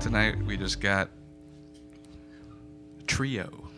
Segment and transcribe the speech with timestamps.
[0.00, 1.10] Tonight we just got
[3.06, 3.68] trio.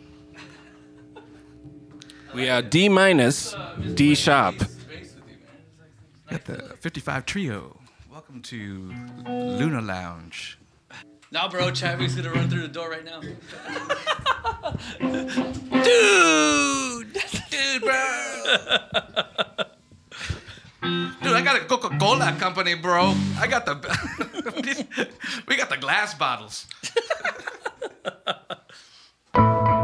[2.33, 3.53] We are D minus,
[3.95, 4.55] D sharp.
[6.29, 7.77] Got the 55 trio.
[8.09, 8.93] Welcome to
[9.27, 10.57] Luna Lounge.
[11.33, 13.21] Now, bro, Chadwick's gonna run through the door right now.
[15.83, 17.13] dude,
[17.49, 19.65] dude, bro.
[20.81, 23.13] Dude, I got a Coca Cola company, bro.
[23.39, 23.75] I got the.
[25.47, 26.65] we got the glass bottles.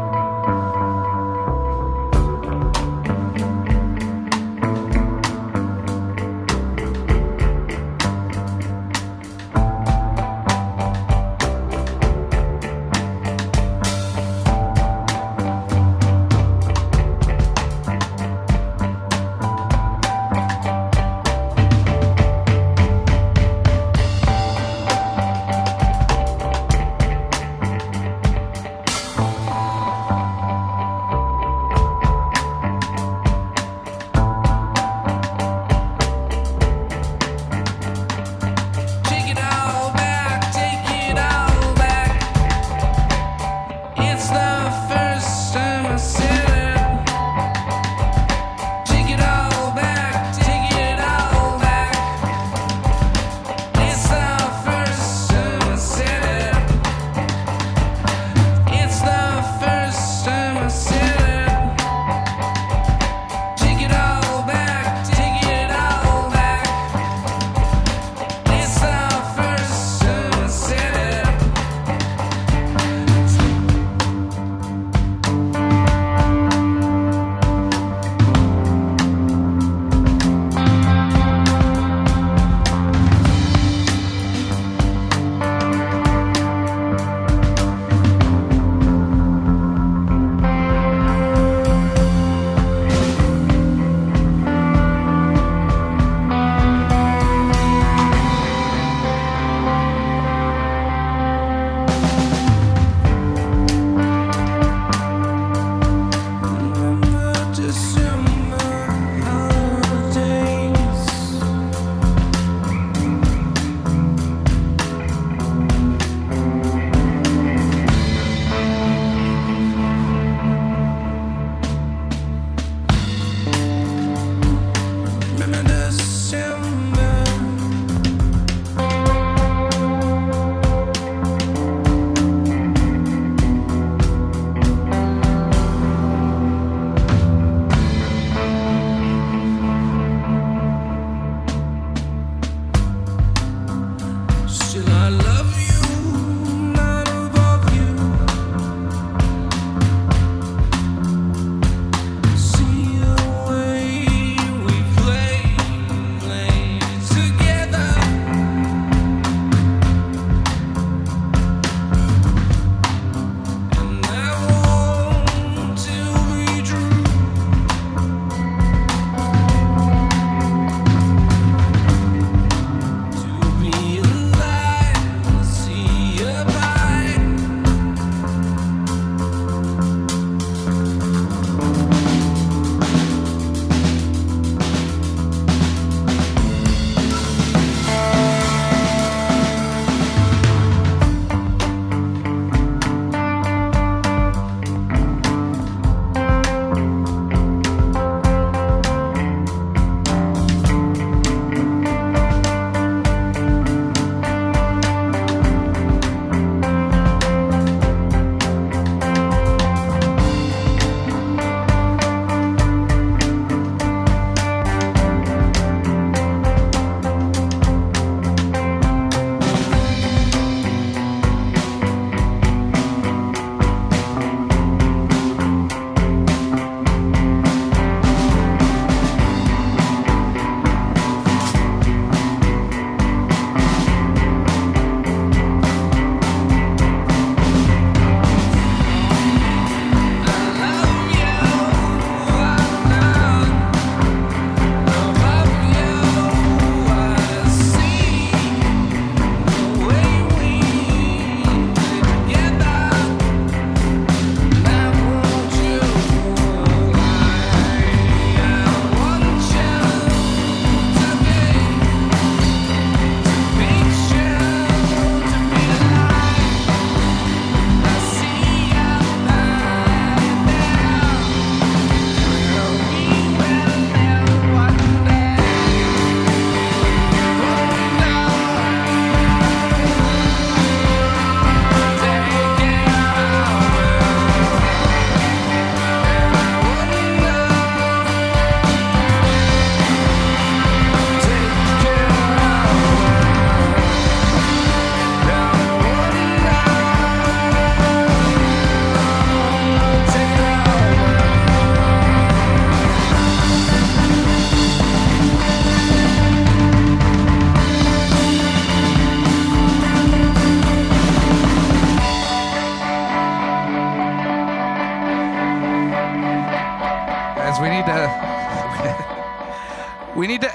[145.10, 145.37] Love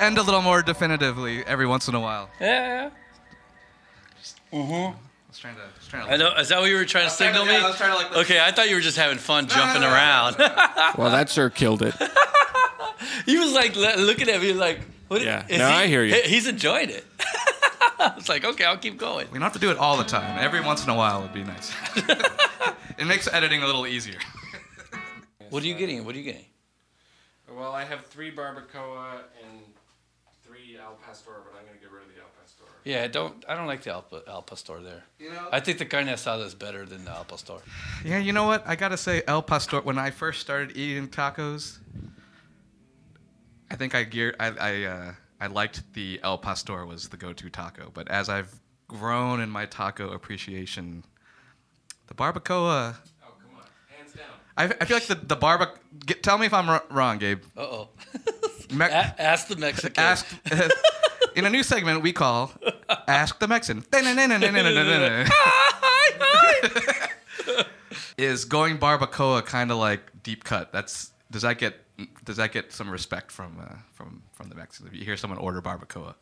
[0.04, 2.30] end a little more definitively every once in a while.
[2.40, 2.90] Yeah,
[4.52, 4.58] I
[5.30, 5.62] was trying to.
[5.62, 6.34] I was trying to I know.
[6.36, 7.66] Is that what you were trying to trying to- signal yeah, me?
[7.66, 9.88] I was trying to, like, okay, I thought you were just having fun jumping no,
[9.88, 9.96] no, no.
[9.96, 10.36] around.
[10.98, 11.96] Well, that sure killed it.
[13.26, 15.22] he was like le- looking at me like, "What?
[15.24, 15.46] Yeah.
[15.50, 16.16] is No, he- I hear you.
[16.24, 17.04] He's enjoying it.
[18.00, 20.04] I was like, "Okay, I'll keep going." We don't have to do it all the
[20.04, 20.38] time.
[20.40, 21.74] Every once in a while would be nice.
[22.98, 24.20] it makes editing a little easier.
[25.50, 26.06] What are you getting?
[26.06, 26.46] What are you getting?
[27.56, 29.73] Well, I have three barbacoa and three
[30.84, 32.64] al pastor, but I'm gonna get rid of the al pastor.
[32.84, 33.44] Yeah, I don't.
[33.48, 35.04] I don't like the Al, Al Pastor there.
[35.18, 35.48] You know?
[35.52, 37.60] I think the carne asada is better than the Al Pastor.
[38.04, 38.64] Yeah, you know what?
[38.68, 39.80] I gotta say, El Pastor.
[39.82, 41.78] When I first started eating tacos,
[43.72, 44.36] I think I geared.
[44.40, 47.90] I I, uh, I liked the El Pastor was the go-to taco.
[47.94, 48.54] But as I've
[48.88, 51.06] grown in my taco appreciation,
[52.08, 52.96] the barbacoa.
[53.24, 54.26] Oh, come on, hands down.
[54.58, 55.72] I, I feel like the the barba.
[56.06, 57.42] Get, tell me if I'm wr- wrong, Gabe.
[57.58, 57.90] Uh oh.
[58.74, 59.94] Me- ask the Mexican.
[60.04, 60.26] ask
[61.36, 62.52] in a new segment we call
[63.08, 63.84] Ask the Mexican.
[68.18, 70.72] Is going barbacoa kind of like deep cut?
[70.72, 71.80] That's does that get
[72.24, 74.94] does that get some respect from uh, from from the Mexicans?
[74.94, 76.16] If you hear someone order barbacoa,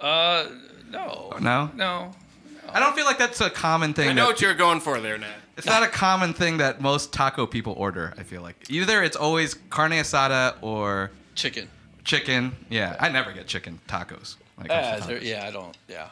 [0.00, 0.46] Uh,
[0.90, 1.32] no.
[1.40, 2.12] no, No.
[2.72, 4.08] I don't feel like that's a common thing.
[4.10, 5.39] I know that- what you're going for there, Nat.
[5.56, 8.14] It's not a common thing that most taco people order.
[8.18, 11.68] I feel like either it's always carne asada or Chicken.
[12.04, 12.54] chicken.
[12.68, 14.36] Yeah, I never get chicken tacos.
[14.58, 15.76] Like, Yeah, there- yeah, I don't.
[15.88, 16.08] Yeah.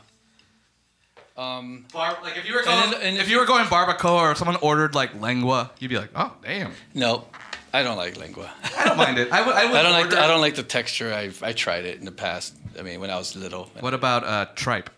[1.37, 3.64] Um, Bar- like if you were And going, then- and if if you were going
[3.66, 7.26] barbacoa or someone ordered like lengua, you'd be like, oh damn, no,
[7.73, 8.50] I don't like lingua.
[8.76, 9.30] I don't mind it.
[9.33, 9.54] I would.
[9.54, 10.04] I, would I don't like.
[10.07, 11.14] order- The, I don't like the texture.
[11.14, 12.57] I I tried it in the past.
[12.76, 13.71] I mean, when I was little.
[13.80, 14.90] What about uh, tripe?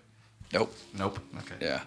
[0.53, 0.75] Nope.
[0.97, 1.19] Nope.
[1.41, 1.57] Okay.
[1.61, 1.81] Yeah.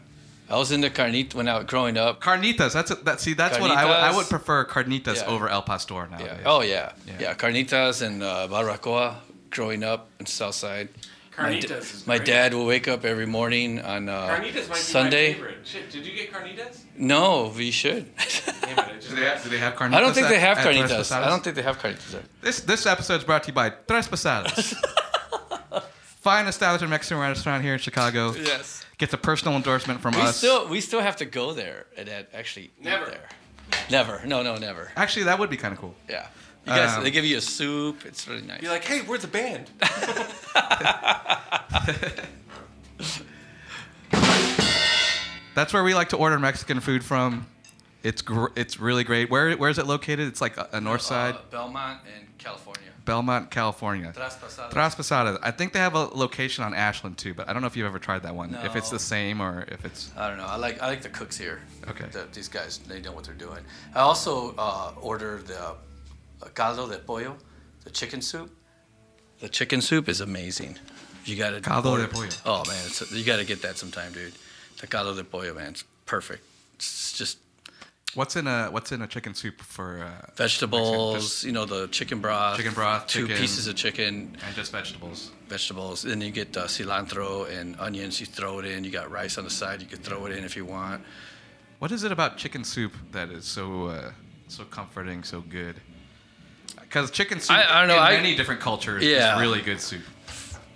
[0.49, 2.21] I was into carnita when I was growing up.
[2.21, 2.73] Carnitas.
[2.73, 3.19] That's a, that.
[3.21, 3.93] See, that's what I would.
[3.95, 5.25] I would prefer carnitas Yeah.
[5.27, 6.27] over el pastor nowadays.
[6.41, 6.43] Yeah.
[6.45, 6.91] Oh yeah.
[7.07, 7.13] Yeah.
[7.19, 7.33] Yeah.
[7.33, 9.15] Carnitas and uh, barbacoa
[9.49, 10.89] growing up in Southside.
[11.37, 12.27] My, da- Carnitas is my great.
[12.27, 15.33] dad will wake up every morning on uh, Carnitas might Sunday.
[15.33, 15.41] be.
[15.63, 16.81] Shit, did you get carnitas?
[16.95, 18.05] No, we should.
[18.61, 19.93] Damn I Do they have, do they have carnitas?
[19.95, 21.11] I don't think they have carnitas.
[21.11, 22.21] I don't think they have carnitas there.
[22.41, 24.75] This this is brought to you by Tres Pasadas.
[26.23, 28.31] Fine establishment Mexican restaurant here in Chicago.
[28.33, 28.85] Yes.
[28.97, 30.37] Gets a personal endorsement from We us.
[30.37, 33.05] still we still have to go there and at- actually eat Never.
[33.07, 33.27] there.
[33.91, 34.21] Never.
[34.25, 34.89] No, no, never.
[34.95, 35.95] Actually, that would be kind of cool.
[36.09, 36.27] Yeah.
[36.65, 38.05] You guys, Um, they give you a soup.
[38.05, 38.61] It's really nice.
[38.61, 39.69] be like, hey, we're the band.
[45.55, 47.45] That's where we like to order Mexican food from.
[48.01, 49.29] It's gr- it's really great.
[49.29, 50.27] Where where is it located?
[50.27, 52.89] It's like a, a north side, Uh, Belmont and California.
[53.05, 54.13] Belmont, California.
[54.15, 54.71] Tras Pasadas.
[54.71, 55.39] Tras Pasadas.
[55.41, 57.85] I think they have a location on Ashland too, but I don't know if you've
[57.85, 58.57] ever tried that one.
[58.63, 60.45] If it's the same or if it's I don't know.
[60.45, 61.61] I like I like the cooks here.
[61.89, 62.05] Okay.
[62.11, 63.63] The, these guys, they know what they're doing.
[63.93, 65.75] I also uh, ordered the uh,
[66.53, 67.37] caldo de pollo,
[67.83, 68.49] the chicken soup.
[69.39, 70.77] The chicken soup is amazing.
[71.25, 72.27] You got to Caldo de pollo.
[72.45, 74.33] Oh man, it's, you got to get that sometime, dude.
[74.79, 76.43] The caldo de pollo, man, it's perfect.
[76.75, 77.37] It's just
[78.15, 81.43] what's in a what's in a chicken soup for uh, vegetables.
[81.43, 82.57] You know, the chicken broth.
[82.57, 83.41] Chicken broth, Two chicken.
[83.41, 85.31] pieces of chicken, and just vegetables.
[85.47, 86.03] vegetables.
[86.03, 88.19] Then you get uh, cilantro and onions.
[88.19, 88.83] You throw it in.
[88.83, 89.81] You got rice on the side.
[89.81, 91.03] You could throw it in if you want.
[91.79, 94.11] What is it about chicken soup that is so uh,
[94.47, 95.75] so comforting, so good?
[96.81, 99.35] Because chicken soup I- I don't know, in I- many different cultures Yeah.
[99.35, 100.03] is really good soup.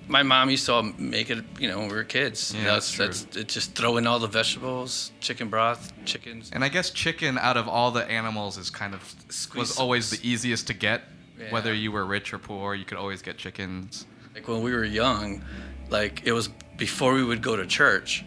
[0.08, 2.54] My mom used to make it, you know, when we were kids.
[2.56, 3.48] Yeah, that's that's that's it.
[3.48, 6.52] Just throw in all the vegetables, chicken broth, chickens.
[6.54, 10.10] And I guess chicken out of all the animals is kind of Squeeze was always
[10.10, 11.04] the easiest to get.
[11.40, 11.52] Yeah.
[11.52, 14.08] Whether you were rich or poor, you could always get chickens.
[14.34, 15.44] Like when we were young,
[15.90, 18.26] like it was before we would go to church.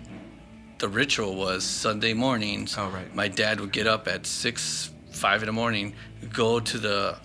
[0.79, 2.77] The ritual was Sunday mornings.
[2.79, 3.15] Oh, right.
[3.15, 5.95] My dad would get up at six, five in the morning,
[6.33, 7.19] go to the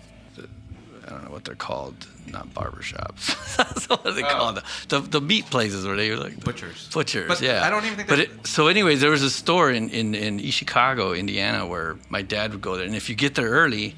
[1.05, 1.95] I don't know what they're called,
[2.31, 3.35] not barber shops.
[3.57, 4.27] That's what they Oh.
[4.27, 4.63] call them.
[4.89, 6.89] The, the meat places where they were like Butchers.
[6.93, 7.63] Butchers, But yeah.
[7.63, 10.39] I don't even think But it, so, anyways, there was a store in, in in
[10.39, 13.95] East Chicago, Indiana, where my dad would go there, and if you get there early,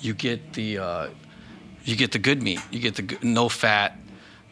[0.00, 1.06] you get the uh,
[1.84, 2.60] you get the good meat.
[2.70, 3.96] You get the good, no fat.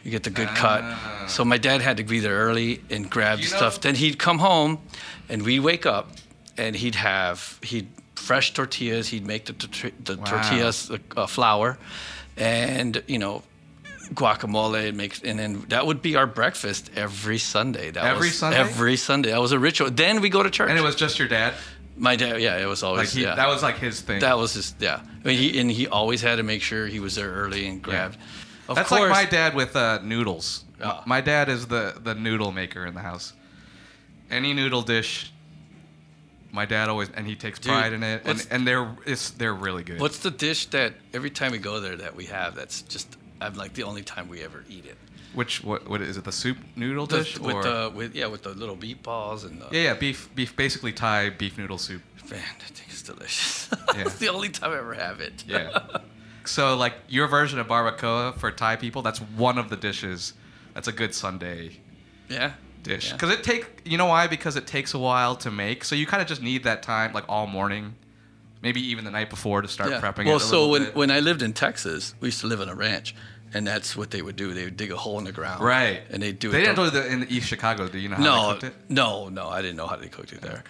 [0.03, 0.81] You get the good cut.
[0.83, 1.25] Ah.
[1.27, 3.81] So my dad had to be there early and grab You the know- stuff.
[3.81, 4.77] Then he'd come home,
[5.29, 6.07] and we'd wake up,
[6.57, 7.87] and he'd have he'd
[8.27, 9.07] fresh tortillas.
[9.09, 10.25] He'd make the tor- the Wow.
[10.25, 11.77] tortillas uh, flour,
[12.37, 13.43] and you know
[14.13, 17.91] guacamole and make and then that would be our breakfast every Sunday.
[17.91, 18.59] That Every was, Sunday?
[18.59, 19.29] Every Sunday.
[19.31, 19.89] That was a ritual.
[19.91, 20.69] Then we go to church.
[20.69, 21.53] And it was just your dad.
[21.95, 22.41] my dad.
[22.41, 23.35] Yeah, it was Like always he, yeah.
[23.35, 24.19] that was like his thing.
[24.19, 24.99] That was his yeah.
[25.23, 27.81] I mean, he and he always had to make sure he was there early and
[27.81, 28.17] grabbed.
[28.67, 30.63] Of That's course, like my dad with uh, noodles.
[30.81, 31.01] Oh.
[31.05, 33.33] My dad is the the noodle maker in the house.
[34.29, 35.31] Any noodle dish,
[36.53, 39.53] my dad always and he takes Dude, pride in it, and and they're it's they're
[39.53, 39.99] really good.
[39.99, 42.55] What's the dish that every time we go there that we have?
[42.55, 44.97] That's just I'm like the only time we ever eat it.
[45.33, 46.23] Which what what is it?
[46.23, 49.59] The soup noodle The- dish with or the with yeah with the little meatballs and
[49.61, 52.01] the yeah yeah beef beef basically Thai beef noodle soup.
[52.29, 53.69] man, that thing is delicious.
[53.95, 54.01] Yeah.
[54.05, 55.43] it's the only time I ever have it.
[55.47, 55.79] Yeah.
[56.45, 60.33] so like your version of barbacoa for Thai people, that's one of the dishes.
[60.73, 61.77] That's a good Sunday
[62.29, 62.53] yeah.
[62.83, 63.13] Dish Yeah.
[63.13, 66.05] because it take you know why because it takes a while to make so you
[66.05, 67.95] kind of just need that time like all morning
[68.61, 70.01] maybe even the night before to start Yeah.
[70.01, 70.95] prepping well, so when bit.
[70.95, 73.13] when I lived in Texas, we used to live on a ranch,
[73.53, 74.53] and that's what they would do.
[74.53, 76.65] They would dig a hole in the ground, right And they would do they it.
[76.75, 79.29] didn't do it in East Chicago do you know how they no, cooked it no,
[79.29, 79.47] no.
[79.49, 80.63] I didn't know how they cooked it there.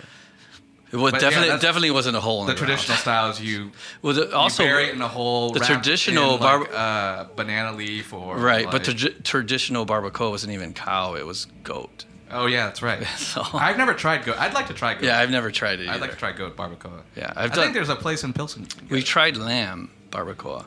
[0.93, 3.00] It was But definitely that's- definitely wasn't a hole in the the, traditional ground.
[3.01, 3.71] style is you,
[4.03, 7.75] Well, the, also you bury it in a hole the traditional in, like, uh, banana
[7.75, 12.05] leaf or right, but like- the tr- traditional barbacoa wasn't even cow; it was goat.
[12.29, 15.19] oh yeah that's right So I've never tried goat I'd like to try goat yeah,
[15.19, 15.89] I've never tried it.
[15.89, 17.63] I'd like to try goat barbacoa Yeah, I I've done.
[17.63, 20.65] think there's a place in Pilsen We tried lamb barbacoa.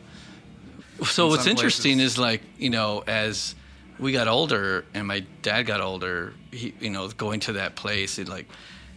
[1.05, 2.15] So In what's interesting places.
[2.15, 3.55] is like you know as
[4.01, 8.19] we got older and my dad got older, he you know going to that place,
[8.19, 8.49] it like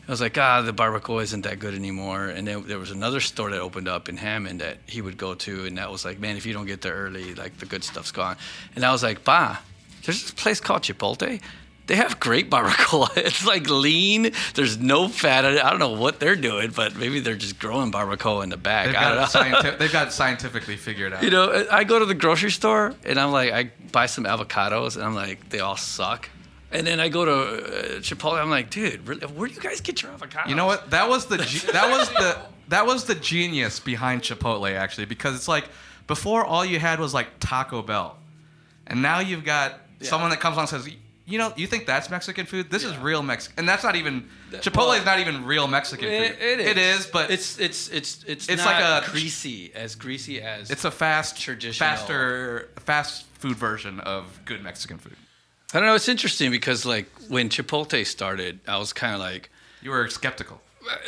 [0.10, 2.26] I was like ah the barbacoa isn't that good anymore.
[2.26, 5.36] And then there was another store that opened up in Hammond that he would go
[5.36, 7.84] to, and that was like man if you don't get there early, like the good
[7.84, 8.36] stuff's gone.
[8.76, 9.58] And I was like bah,
[10.04, 11.40] there's this place called Chipotle.
[11.86, 13.10] They have great barbacoa.
[13.18, 14.32] It's like lean.
[14.56, 15.64] There's no fat in it.
[15.64, 18.88] I don't know what they're doing, but maybe they're just growing barbacoa in the back.
[18.88, 19.60] they've I got, don't it know.
[19.60, 22.94] scienti- they've got it scientifically figured out You know, I go to the grocery store
[23.04, 26.30] and I'm like, I buy some avocados and I'm like, they all suck.
[26.72, 28.40] And then I go to uh, Chipotle.
[28.40, 30.48] I'm like, dude, really, where do you guys get your avocados?
[30.50, 30.92] You know what?
[30.92, 35.36] That was the ge- that was the that was the genius behind Chipotle actually because
[35.36, 35.66] it's like
[36.08, 38.18] before all you had was like Taco Bell,
[38.88, 40.88] and now you've got someone that comes on and says,
[41.26, 42.70] you know, you think that's Mexican food?
[42.70, 46.08] This is real Mexican, and that's not even Chipotle well- is not even real Mexican
[46.08, 46.14] food.
[46.14, 46.68] It, it is.
[46.68, 50.70] It is, but it's it's it's it's It's not like a- greasy as greasy as
[50.70, 51.90] it's a fast, Traditional.
[51.90, 55.16] faster, fast food version of good Mexican food.
[55.74, 55.96] I don't know.
[55.96, 59.50] It's interesting because like when Chipotle started, I was kind of like,
[59.82, 60.62] You were skeptical.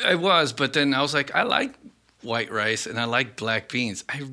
[0.06, 1.74] I was, but then I was like, I like
[2.22, 4.04] white rice and I like black beans.
[4.10, 4.24] I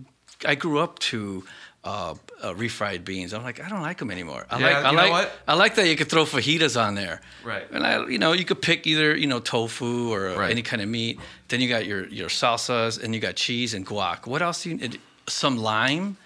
[0.45, 1.45] I grew up to
[1.85, 3.33] uh, uh, refried beans.
[3.33, 4.47] I'm like, I don't like them anymore.
[4.51, 5.33] I Yeah, like I like what?
[5.49, 7.21] I like that you could throw fajitas on there.
[7.43, 7.67] Right.
[7.73, 10.51] And I, you know, you could pick either you know tofu or Right.
[10.51, 11.19] any kind of meat.
[11.49, 14.27] Then you got your your salsas and you got cheese and guac.
[14.27, 14.65] What else?
[14.65, 14.91] Do you
[15.29, 16.17] some lime.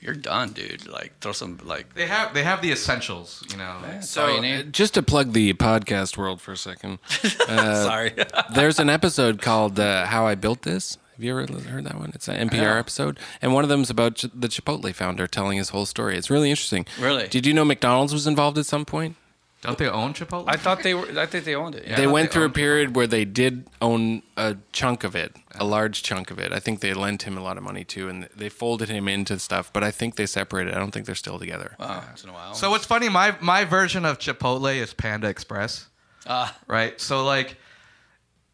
[0.00, 0.86] You're done, dude.
[0.88, 1.94] Like throw some like.
[1.94, 3.76] They have they have the essentials, you know.
[3.82, 4.58] That's all you need.
[4.60, 6.98] uh, just to plug the podcast world for a second,
[7.48, 8.14] uh, Sorry.
[8.54, 12.12] there's an episode called uh, "How I Built This." Have you ever heard that one?
[12.14, 12.78] It's an NPR Yeah.
[12.78, 16.16] episode, and one of them is about the Chipotle founder telling his whole story.
[16.16, 16.86] It's really interesting.
[16.98, 17.28] Really?
[17.28, 19.16] Did you know McDonald's was involved at some point?
[19.62, 20.44] Don't they own Chipotle?
[20.48, 21.06] I thought they were.
[21.18, 21.86] I think they owned it.
[21.86, 21.96] Yeah.
[21.96, 25.36] they went they through a owned period where they did own a chunk of it,
[25.54, 26.50] a large chunk of it.
[26.50, 29.38] I think they lent him a lot of money too, and they folded him into
[29.38, 29.70] stuff.
[29.70, 30.72] But I think they separated.
[30.74, 31.76] I don't think they're still together.
[31.78, 32.54] Wow, it's been a while.
[32.54, 35.88] So what's funny, my my version of Chipotle is Panda Express.
[36.26, 36.56] Ah.
[36.66, 36.98] Right?
[36.98, 37.58] So like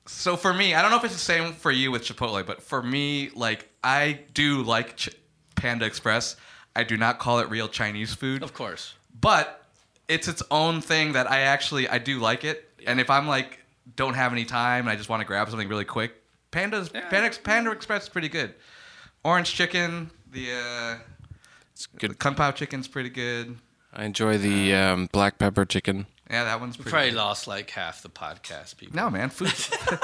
[0.06, 2.62] so for me, I don't know if it's the same for you with Chipotle, but
[2.62, 5.10] for me, like I do like Ch-
[5.54, 6.36] Panda Express.
[6.74, 8.42] I do not call it real Chinese food.
[8.42, 8.94] of course.
[9.20, 9.65] but
[10.08, 12.68] it's its own thing that I actually I do like it.
[12.86, 13.60] And if I'm like
[13.96, 16.14] don't have any time and I just want to grab something really quick,
[16.50, 17.08] Panda's Yeah.
[17.08, 18.54] Panda, Ex- Panda Express is pretty good.
[19.24, 20.96] Orange chicken, the uh,
[21.72, 22.18] It's good.
[22.18, 23.56] kung pao chicken's pretty good.
[23.92, 26.06] I enjoy the um, black pepper chicken.
[26.30, 27.16] Yeah, that one's We probably good.
[27.16, 28.96] lost like half the podcast people.
[28.96, 29.52] No, man, food.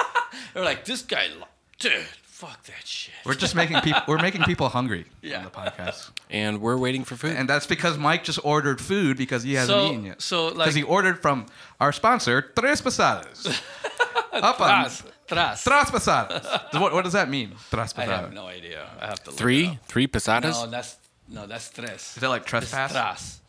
[0.54, 1.46] They're like, this guy, lo-
[1.78, 2.04] dude,
[2.46, 3.14] fuck that shit.
[3.24, 4.02] we're just making people.
[4.08, 5.38] We're making people hungry Yeah.
[5.38, 7.36] on the podcast, And we're waiting for food.
[7.38, 10.20] and that's because Mike just ordered food because he hasn't So- eaten yet.
[10.22, 11.46] so, because like- he ordered from
[11.80, 13.38] our sponsor, Tres Pasadas.
[14.32, 15.62] Up on Tras, tras.
[15.62, 16.80] Tres Pasadas.
[16.80, 17.52] what, what does that mean?
[17.70, 18.32] Tres I have Pasadas.
[18.34, 18.88] no idea.
[19.00, 19.66] I have to look it Three?
[19.66, 19.86] up.
[19.86, 20.52] Three pasadas?
[20.64, 20.96] No, that's
[21.28, 22.14] no, that's tres.
[22.16, 23.40] Is that like It's trespass?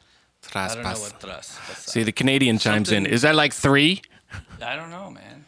[0.43, 0.55] tras.
[0.71, 1.01] I don't know Traspas.
[1.01, 1.47] what tras.
[1.67, 3.05] That's See, the Canadian chimes in.
[3.05, 4.01] Is that like three?
[4.61, 5.45] I don't know, man.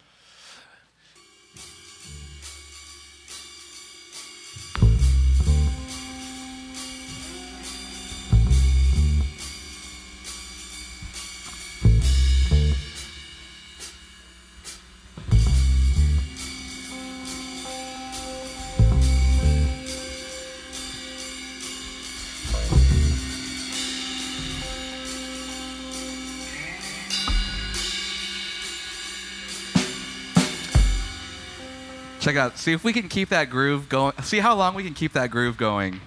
[32.25, 32.57] Check out.
[32.57, 34.19] See if we can keep that groove going.
[34.23, 36.01] See how long we can keep that groove going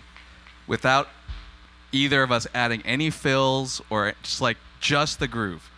[0.67, 1.07] without
[1.93, 5.71] either of us adding any fills or just like just the groove.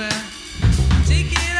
[0.00, 0.08] over.
[1.06, 1.59] Take it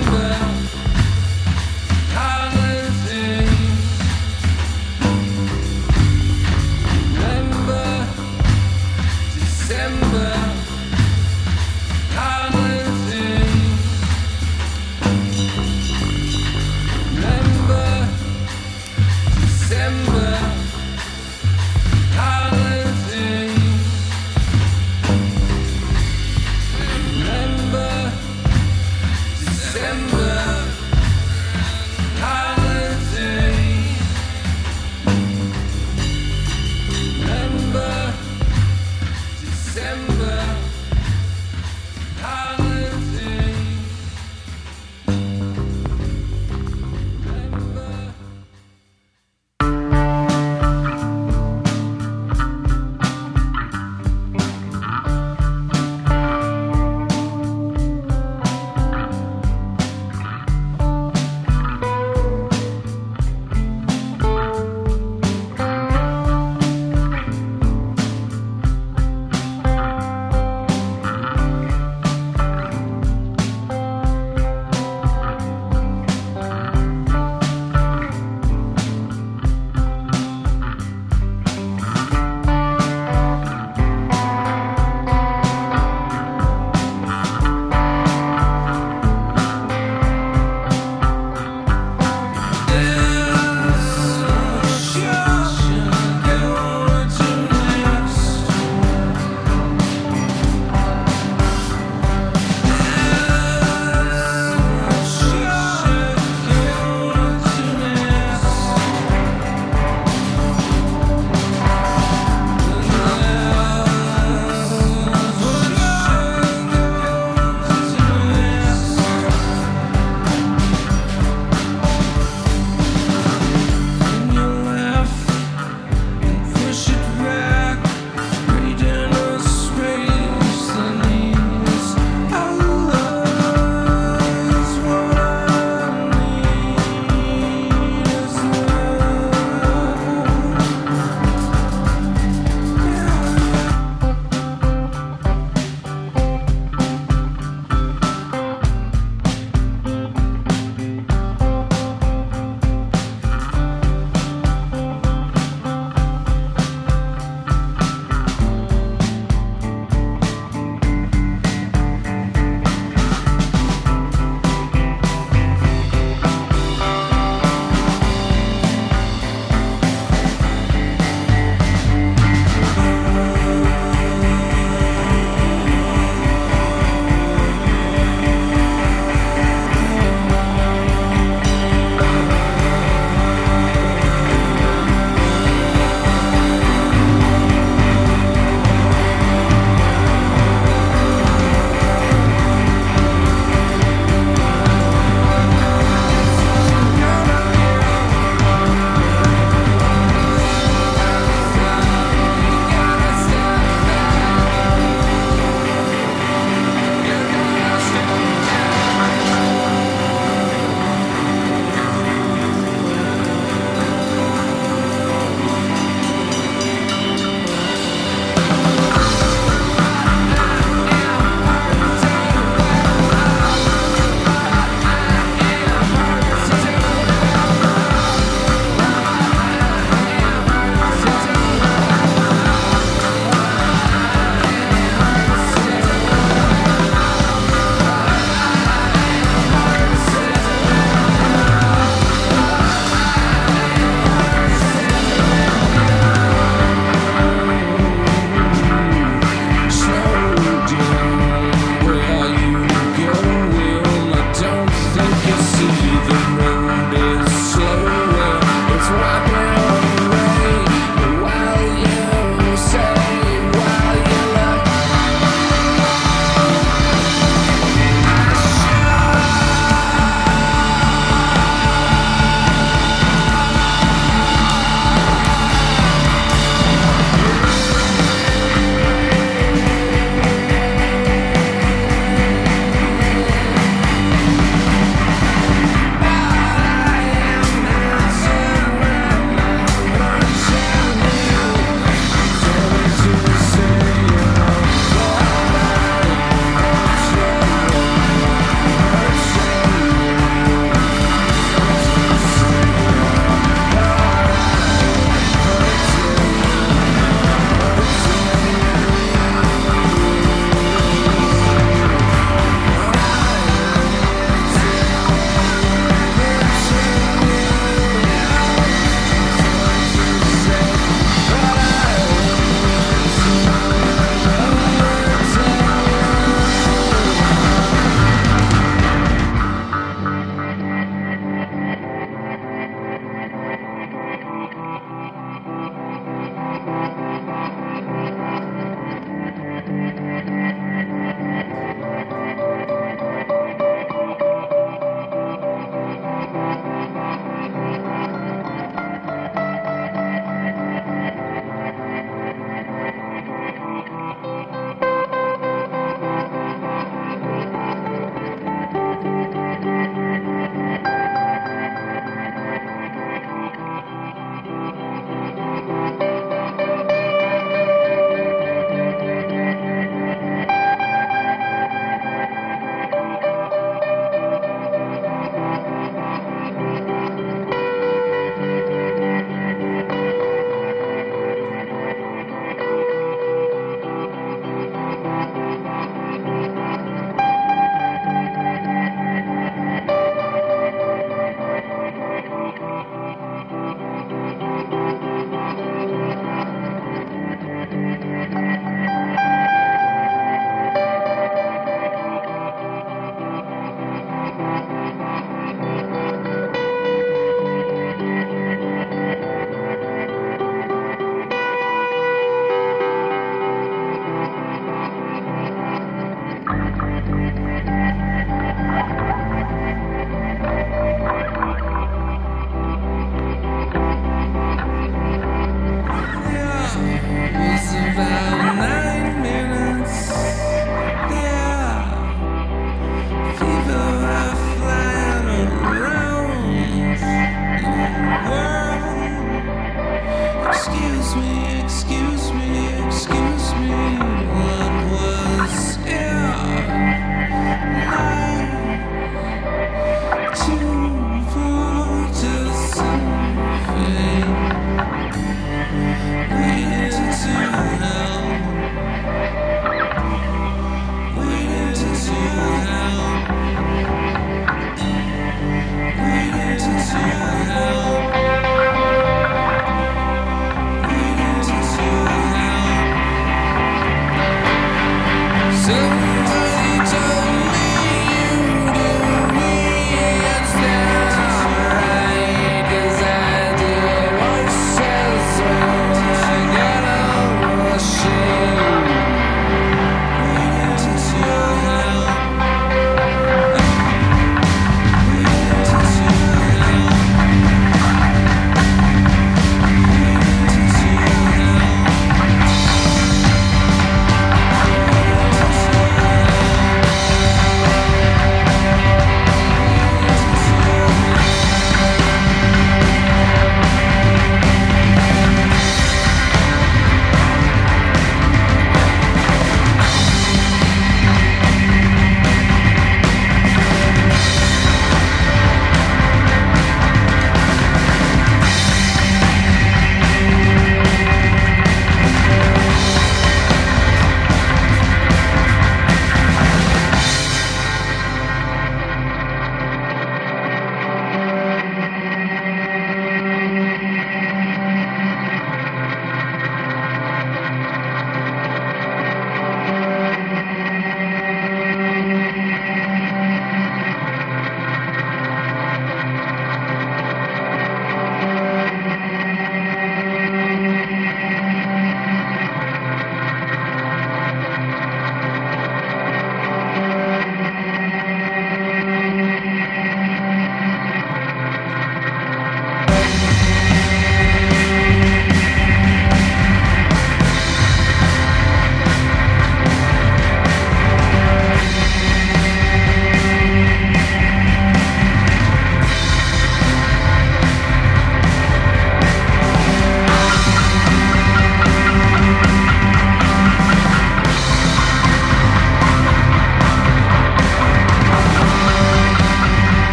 [0.00, 0.57] December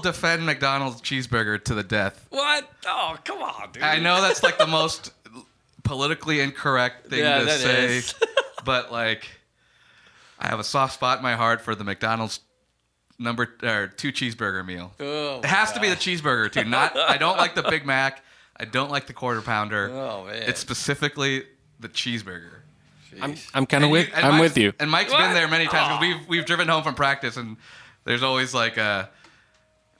[0.00, 2.26] defend McDonald's cheeseburger to the death.
[2.30, 2.70] What?
[2.86, 3.82] Oh, come on, dude.
[3.82, 5.12] I know that's like the most
[5.84, 8.14] politically incorrect thing Yeah, to that say, is.
[8.64, 9.28] but like,
[10.38, 12.40] I have a soft spot in my heart for the McDonald's
[13.18, 14.92] number or two cheeseburger meal.
[15.00, 16.64] Oh, It has to be the cheeseburger too.
[16.64, 18.22] Not I don't like the Big Mac.
[18.56, 19.90] I don't like the quarter pounder.
[19.90, 20.34] Oh, man.
[20.46, 21.44] It's specifically
[21.78, 22.56] the cheeseburger.
[23.20, 24.08] I'm, I'm kind of with.
[24.08, 24.72] you- I'm Mike's- with you.
[24.78, 25.18] And Mike's What?
[25.20, 26.00] been there many times 'cause Aw.
[26.00, 27.56] we've we've driven home from practice, and
[28.04, 29.06] there's always like, uh,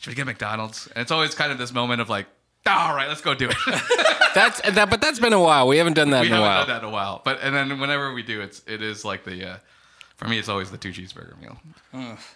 [0.01, 0.89] should we get McDonald's?
[0.89, 2.27] And it's always kind of this moment of like,
[2.67, 3.57] all right, let's go do it.
[4.35, 5.67] That's that, but that's been a while.
[5.67, 6.67] We haven't done that we in a haven't while.
[6.67, 9.25] done that in a while, but and then whenever we do, it's it is like
[9.25, 9.51] the.
[9.53, 9.57] Uh,
[10.17, 11.57] for me, it's always the two cheeseburger meal.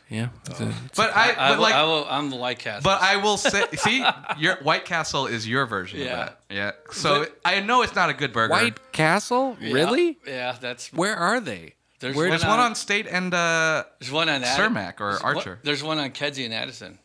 [0.09, 0.29] Yeah.
[0.47, 2.81] it's a- But I, I, but will, like, I will, I'm the White Castle.
[2.83, 4.03] but I will say, see,
[4.39, 6.07] your White Castle is your version Yeah.
[6.07, 6.41] of that.
[6.49, 6.71] Yeah.
[6.93, 8.53] So But- I know it's not a good burger.
[8.53, 9.57] White Castle?
[9.61, 10.17] Really?
[10.27, 10.93] Yeah, that's.
[10.95, 11.75] Where are they?
[12.01, 15.11] There's where- one, There's one on State and uh, There's one on Addis- Cermak or
[15.11, 15.59] there's one- Archer.
[15.63, 16.99] there's one on Kedzie and Addison.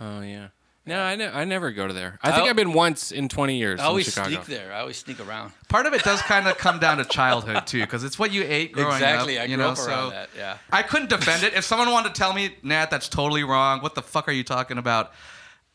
[0.00, 0.48] Oh yeah.
[0.88, 2.16] No, I, ne- I never go to there.
[2.22, 4.30] I think I'll- I've been once in 20 years I always in Chicago.
[4.36, 4.72] sneak there.
[4.72, 5.50] I always sneak around.
[5.68, 8.44] part of it does kind of come down to childhood too, because it's what you
[8.46, 9.36] ate growing exactly.
[9.36, 9.42] up.
[9.42, 10.28] I you grew know, up so around that.
[10.36, 10.58] Yeah.
[10.70, 11.54] I couldn't defend it.
[11.54, 13.80] If someone wanted to tell me, Nat, that's totally wrong.
[13.82, 15.10] What the fuck are you talking about?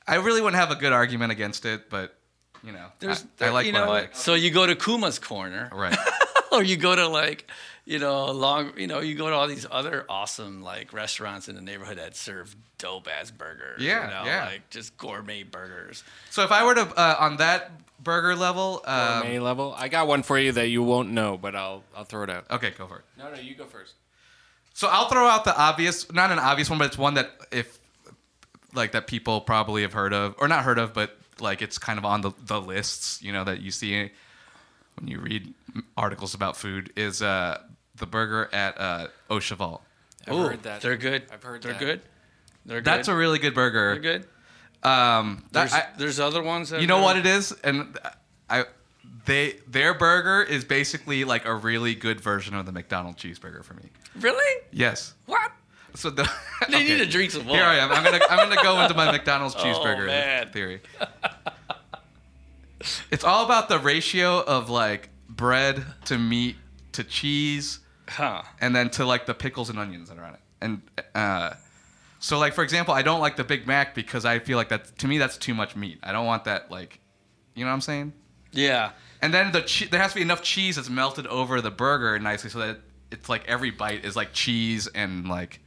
[0.08, 2.16] I really wouldn't have a good argument against it, but
[2.64, 4.02] you know, There's, I, I like you what know I what?
[4.04, 4.16] like.
[4.16, 5.98] So you go to Kuma's Corner, Right.
[6.54, 7.50] or you go to like,
[7.86, 11.56] you know, long, you know, you go to all these other awesome like restaurants in
[11.56, 13.82] the neighborhood that serve dope ass burgers.
[13.82, 14.46] Yeah, you know, yeah.
[14.46, 16.04] like just gourmet burgers.
[16.30, 17.72] So if I were to uh, on that
[18.04, 19.74] burger level, um, Gourmet level.
[19.78, 22.46] I got one for you that you won't know, but I'll I'll throw it out.
[22.52, 23.06] okay, go for it.
[23.18, 23.94] No, no, you go first.
[24.74, 27.78] So I'll throw out the obvious, not an obvious one, but it's one that if
[28.74, 32.00] like that people probably have heard of, or not heard of, but like it's kind
[32.00, 34.12] of on the, the lists, you know, that you see
[34.98, 35.54] when you read
[35.98, 37.62] articles about food is uh,
[37.96, 39.82] the burger at uh, Au Cheval.
[40.28, 40.82] I've Ooh, heard that.
[40.82, 41.24] They're good.
[41.32, 41.80] I've heard they're that.
[41.80, 42.02] good.
[42.66, 42.86] They're good.
[42.86, 43.94] That's a really good burger.
[44.00, 44.28] They're good.
[44.88, 46.70] Um, that- There's, I- there's other ones.
[46.70, 47.98] That you know are- what it is, and
[48.50, 48.66] I
[49.26, 53.74] they their burger is basically like a really good version of the McDonald's cheeseburger for
[53.76, 53.90] me.
[54.20, 54.62] Really?
[54.72, 55.14] Yes.
[55.26, 55.52] What?
[55.94, 56.24] So the,
[56.70, 56.84] They okay.
[56.86, 57.60] need to drink some water.
[57.60, 57.92] Here I am.
[57.92, 60.82] I'm gonna I'm gonna go into my McDonald's cheeseburger Oh, theory.
[63.12, 66.56] It's all about the ratio of like bread to meat
[66.94, 68.42] to cheese Huh.
[68.60, 70.40] and then to like the pickles and onions that are on it.
[70.62, 70.82] And
[71.16, 71.54] uh,
[72.20, 74.98] so like for example, I don't like the Big Mac because I feel like that
[75.00, 76.00] to me that's too much meat.
[76.04, 77.00] I don't want that like,
[77.56, 78.14] you know what I'm saying?
[78.52, 78.92] Yeah.
[79.22, 82.18] And then the che- there has to be enough cheese that's melted over the burger
[82.20, 82.80] nicely so that
[83.12, 85.60] it's like every bite is like cheese and like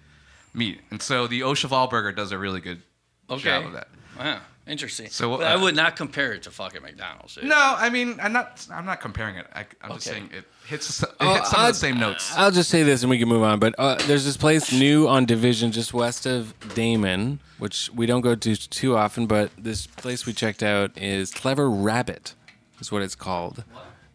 [0.53, 0.81] meat.
[0.91, 2.83] And so the Au Cheval burger does a really good
[3.31, 3.43] Okay.
[3.45, 3.89] job of that.
[4.19, 4.41] Wow.
[4.67, 5.09] Interesting.
[5.11, 7.35] So, but I uh, would not compare it to fucking McDonald's.
[7.35, 7.45] dude.
[7.45, 9.47] No, I mean I'm not I'm not comparing it.
[9.55, 12.33] I, I'm just saying it hits it Oh, hits some I'd- of the same notes.
[12.35, 13.59] I'll just say this and we can move on.
[13.59, 18.23] But uh, there's this place new on Division just west of Damen, which we don't
[18.23, 19.27] go to too often.
[19.27, 22.35] But this place we checked out is Clever Rabbit,
[22.81, 23.65] is what it's called.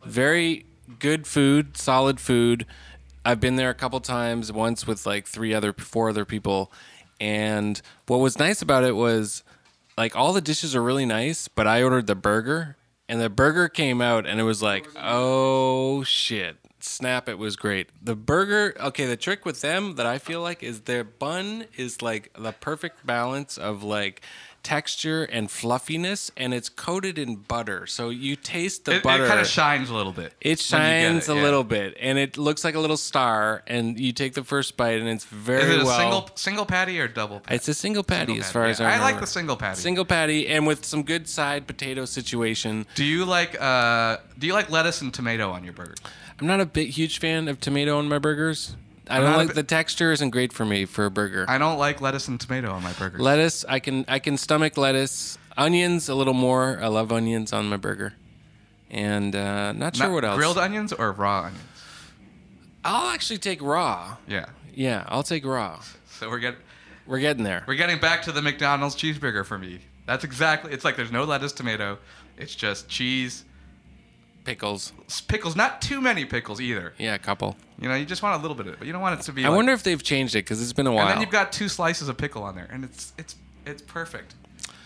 [0.03, 0.65] Very
[0.97, 2.65] good food, solid food.
[3.23, 6.71] I've been there a couple times, once with like three other, four other people.
[7.21, 9.43] And what was nice about it was
[9.99, 12.77] like all the dishes are really nice, but I ordered the burger
[13.09, 16.55] and the burger came out and it was like, oh shit.
[16.79, 17.89] Snap, it was great.
[18.01, 22.01] The burger, okay, the trick with them that I feel like is their bun is
[22.01, 24.21] like the perfect balance of like
[24.63, 27.85] texture and fluffiness and it's coated in butter.
[27.87, 29.25] So you taste the it, butter.
[29.25, 30.33] It kind of shines a little bit.
[30.41, 31.41] It when you get shines it, a yeah.
[31.43, 33.63] little bit, and it looks like a little star.
[33.67, 35.97] And you take the first bite, and it's very Is it a well.
[35.99, 37.39] single single patty or double?
[37.39, 37.55] Patty?
[37.55, 38.69] It's a single patty, Single as patty, far yeah.
[38.71, 39.03] as I I remember.
[39.11, 39.79] like the single patty.
[39.81, 42.85] single patty, and with some good side potato situation.
[42.95, 45.95] Do you like uh do you like lettuce and tomato on your burger?
[46.39, 48.75] I'm not a big huge fan of tomato on my burgers.
[49.09, 51.45] I don't like the texture isn't great for me for a burger.
[51.47, 53.19] I don't like lettuce and tomato on my burger.
[53.19, 55.37] lettuce, I can I can stomach lettuce.
[55.57, 56.79] Onions a little more.
[56.81, 58.13] I love onions on my burger,
[58.89, 60.37] and uh, not sure Not what else.
[60.37, 61.63] Grilled onions or raw onions?
[62.85, 64.15] I'll actually take raw.
[64.27, 64.45] Yeah.
[64.73, 65.81] Yeah, I'll take raw.
[66.09, 66.59] So we're getting
[67.05, 67.63] We're getting there.
[67.67, 69.79] we're getting back to the McDonald's cheeseburger for me.
[70.05, 70.71] That's exactly.
[70.71, 71.97] It's like there's no lettuce, tomato.
[72.37, 73.43] It's just cheese,
[74.49, 74.93] Pickles.
[75.27, 75.55] pickles.
[75.55, 76.93] Not too many pickles either.
[76.97, 77.55] Yeah, a couple.
[77.79, 79.23] You know, you just want a little bit of it, but you don't want it
[79.25, 79.45] to be.
[79.45, 81.01] I like- wonder if they've changed it because it's been a while.
[81.07, 83.35] And then you've got two slices of pickle on there, and it's it's
[83.65, 84.33] it's perfect.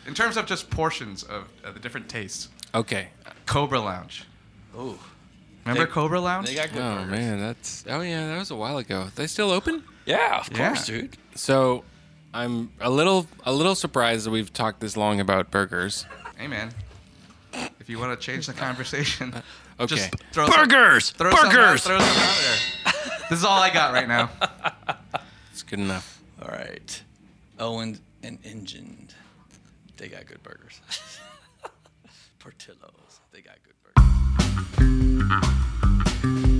[0.05, 2.49] In terms of just portions of, of the different tastes.
[2.75, 3.07] okay.
[3.45, 4.25] Cobra Lounge.
[4.77, 4.99] Ooh.
[5.65, 6.47] Remember They- Cobra Lounge?
[6.47, 7.11] They got good Oh burgers.
[7.11, 9.07] man, that's oh yeah, that was a while ago.
[9.15, 9.83] They still open?
[10.05, 10.67] Yeah, of Yeah.
[10.67, 11.15] course, dude.
[11.35, 11.85] So
[12.33, 16.05] I'm a little a little surprised that we've talked this long about burgers.
[16.35, 16.73] Hey man,
[17.83, 19.41] if you want to change the conversation, uh,
[19.77, 19.95] Okay.
[19.97, 21.07] just throw Burgers!
[21.07, 21.83] Some, throw some out- Burgers!
[21.83, 22.57] throw some out there.
[23.29, 24.29] this is all I got right now.
[25.51, 26.19] It's good enough.
[26.41, 27.03] All right.
[27.59, 29.07] Owen and Engine.
[29.97, 30.81] They got good burgers.
[32.39, 33.19] Portillo's.
[33.31, 33.75] They got good
[36.23, 36.52] burgers.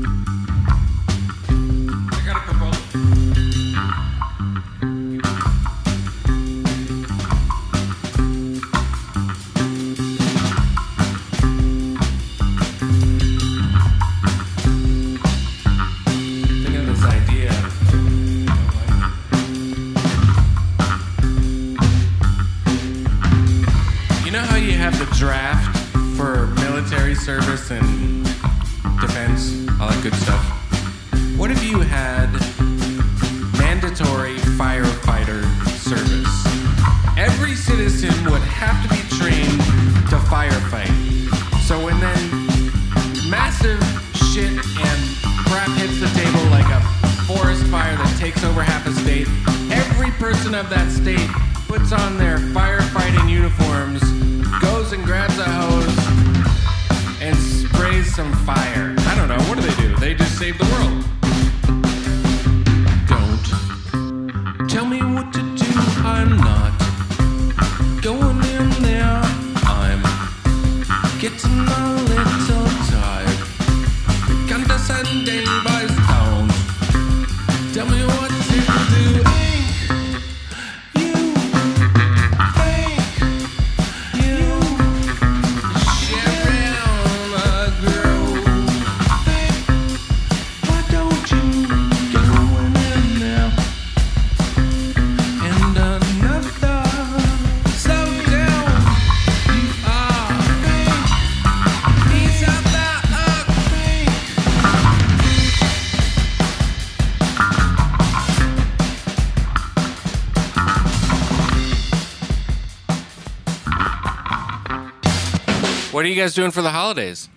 [116.04, 117.30] What are you guys doing for the holidays?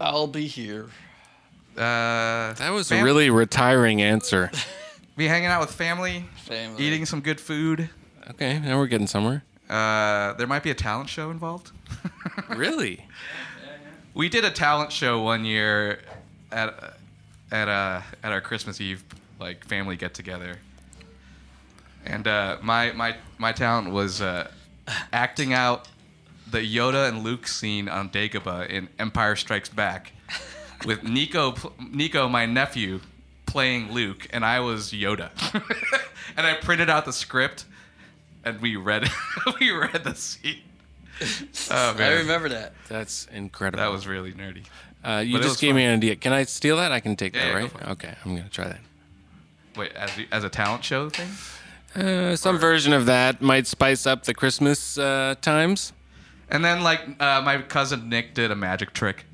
[0.00, 0.84] I'll be here.
[1.76, 4.52] Uh, That was a really retiring answer.
[5.16, 6.80] be hanging out with family, Family.
[6.80, 7.90] eating some good food.
[8.30, 9.42] Okay, now we're getting somewhere.
[9.68, 11.72] Uh, there might be a talent show involved.
[12.56, 13.04] Really?
[14.14, 15.98] we did a talent show one year
[16.52, 16.94] at
[17.50, 19.02] at uh, at our Christmas Eve
[19.40, 20.58] like family get together
[22.06, 24.48] and uh, my my my talent was uh,
[25.12, 25.88] acting out
[26.50, 30.12] the Yoda and Luke scene on Dagobah in Empire Strikes Back,
[30.84, 31.54] with Nico
[31.90, 33.00] Nico my nephew
[33.46, 35.30] playing Luke, and I was Yoda,
[36.36, 37.64] and I printed out the script,
[38.44, 39.08] and we read
[39.60, 40.60] we read the scene.
[41.70, 42.74] Oh I remember that.
[42.88, 43.82] That's incredible.
[43.82, 44.64] that was really nerdy.
[45.02, 45.76] Uh, you but just gave fun.
[45.76, 46.16] me an idea.
[46.16, 46.90] Can I steal that?
[46.92, 47.88] I can take Yeah, that, yeah, right?
[47.92, 48.80] Okay, I'm gonna try that.
[49.76, 51.28] Wait, as as a talent show thing?
[51.96, 55.92] Uh, some version of that might spice up the Christmas uh, times.
[56.50, 59.24] And then like uh, my cousin Nick did a magic trick.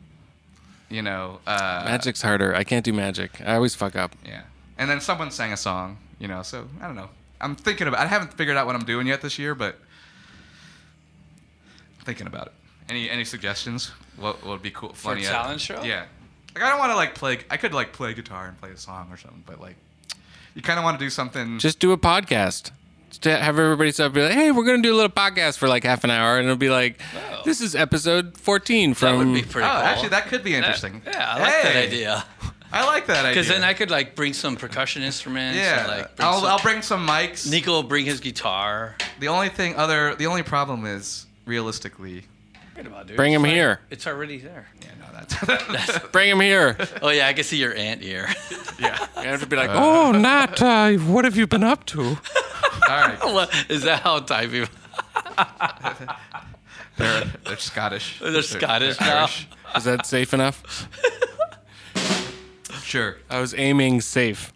[0.89, 2.55] You know, uh, Magic's harder.
[2.55, 3.41] I can't do magic.
[3.41, 4.15] I always fuck up.
[4.27, 4.43] Yeah.
[4.77, 5.99] And then someone sang a song.
[6.19, 7.09] You know, so I don't know.
[7.41, 8.01] I'm thinking about.
[8.01, 9.77] I haven't figured out what I'm doing yet this year, but
[11.99, 12.53] I'm thinking about it.
[12.89, 13.91] Any any suggestions?
[14.17, 14.91] What, what would be cool?
[14.91, 15.83] For a funny talent show?
[15.83, 16.05] Yeah.
[16.55, 17.39] Like I don't want to like play.
[17.51, 19.77] I could like play guitar and play a song or something, but like,
[20.55, 21.59] you kind of want to do something.
[21.59, 22.71] Just do a podcast.
[23.11, 25.69] Just to have everybody stop be like, hey, we're gonna do a little podcast for
[25.69, 27.43] like half an hour, and it'll be like, Oh.
[27.45, 29.19] this is episode 14 That from.
[29.19, 29.81] would be pretty oh, cool.
[29.83, 31.03] actually, that could be That- interesting.
[31.07, 32.25] yeah, I like that idea.
[32.73, 33.31] I like that idea.
[33.33, 35.59] Because then I could like bring some percussion instruments.
[35.59, 35.81] Yeah.
[35.81, 37.51] And, like, bring I'll, some- I'll bring some mics.
[37.51, 38.97] Nico will bring his guitar.
[39.21, 42.25] The only thing other the only problem is realistically.
[42.73, 43.17] Forget about it, dude.
[43.17, 43.81] Bring It's him like- here.
[43.91, 44.67] It's already there.
[44.81, 46.77] Yeah, no, that's Bring him here.
[47.03, 48.29] Oh yeah, I can see your aunt here.
[48.81, 48.99] yeah.
[49.17, 52.03] You have to be like, oh, Nat, uh, what have you been up to?
[52.03, 52.17] All
[52.89, 53.49] right.
[53.69, 54.01] Is that?
[54.01, 54.75] How Thai people?
[56.97, 58.19] they're they're Scottish.
[58.21, 59.21] They're Scottish now.
[59.21, 59.49] Irish.
[59.77, 60.89] Is that safe enough?
[62.83, 63.17] Sure.
[63.31, 64.53] I was aiming safe.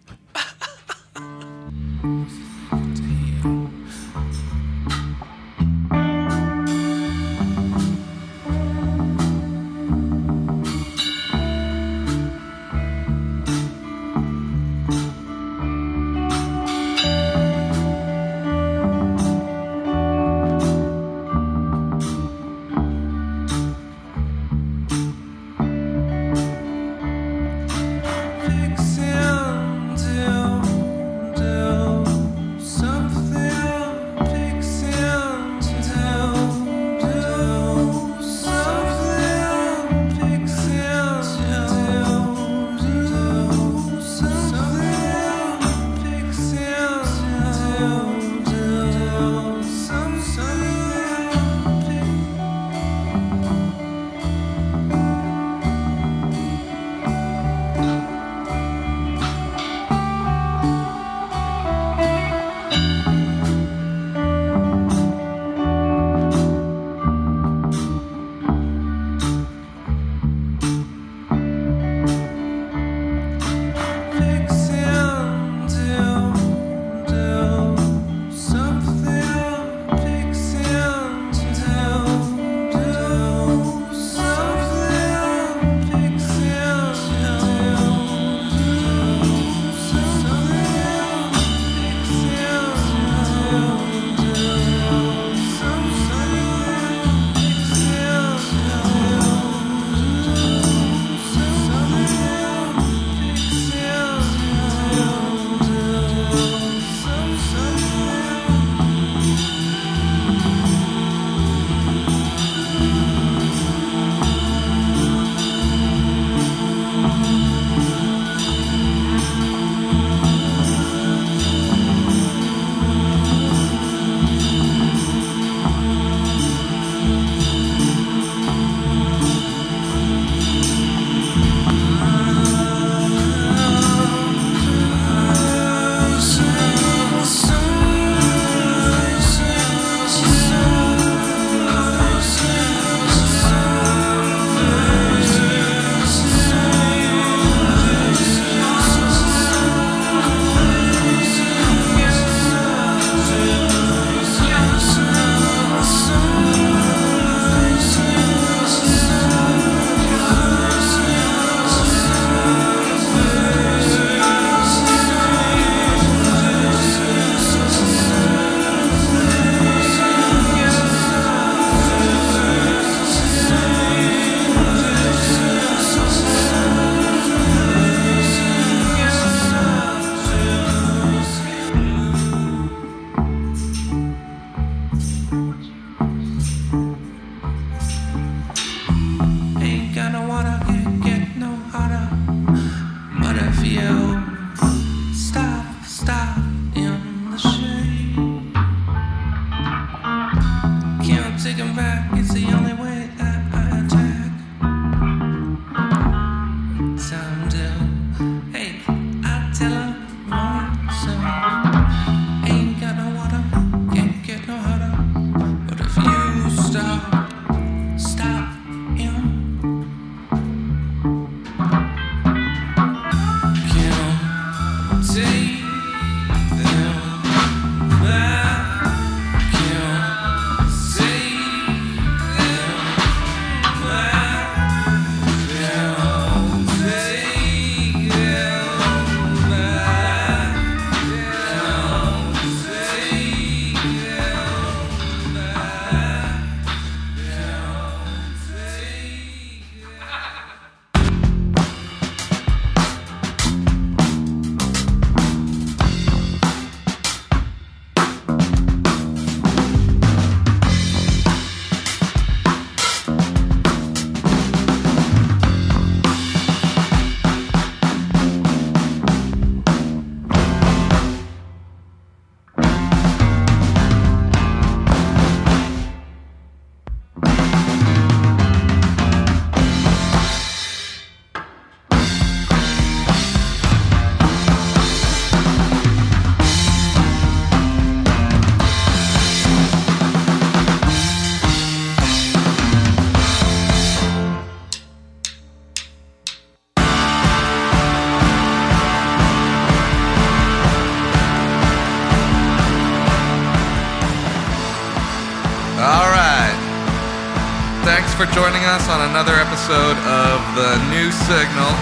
[308.17, 311.73] For joining us on another episode of The New Signal.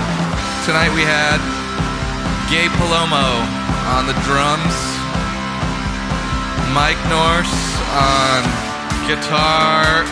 [0.66, 1.38] Tonight we had
[2.50, 3.38] Gabe Palomo
[3.94, 4.74] on the drums,
[6.74, 7.54] Mike Nourse
[7.94, 8.42] on
[9.06, 10.02] guitar,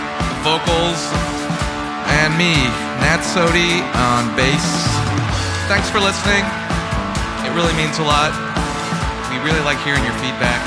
[0.46, 1.02] vocals,
[2.22, 2.54] and me,
[3.02, 3.82] Nat Soti,
[4.14, 4.62] on bass.
[5.66, 6.46] Thanks for listening.
[7.42, 8.30] It really means a lot.
[9.26, 10.62] We really like hearing your feedback.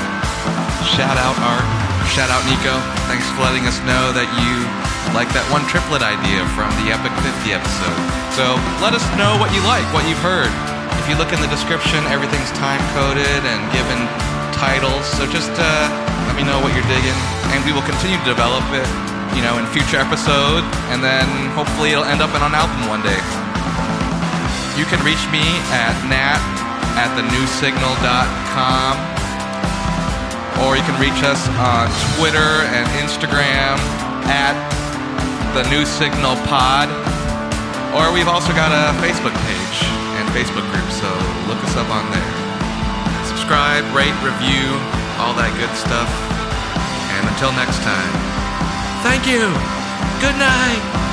[0.84, 1.64] Shout out Art.
[2.12, 2.76] Shout out Nico.
[3.08, 4.85] Thanks for letting us know that you
[5.16, 8.00] like that one triplet idea from the Epic 50 episode.
[8.36, 8.52] So
[8.84, 10.52] let us know what you like, what you've heard.
[11.00, 13.96] If you look in the description, everything's time coded and given
[14.52, 15.08] titles.
[15.16, 15.88] So just uh,
[16.28, 17.16] let me know what you're digging,
[17.56, 18.84] and we will continue to develop it,
[19.32, 21.24] you know, in future episodes, and then
[21.56, 23.16] hopefully it'll end up in an album one day.
[24.76, 26.44] You can reach me at nat
[27.00, 29.00] at thenewsignal.com
[30.64, 33.80] or you can reach us on Twitter and Instagram
[34.28, 34.56] at
[35.56, 36.84] the New Signal Pod.
[37.96, 39.78] Or we've also got a Facebook page
[40.20, 41.08] and Facebook group, so
[41.48, 42.32] look us up on there.
[43.24, 44.68] Subscribe, rate, review,
[45.16, 46.12] all that good stuff.
[47.16, 48.12] And until next time,
[49.00, 49.48] thank you.
[50.20, 51.05] Good night.